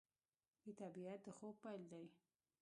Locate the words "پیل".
1.63-1.81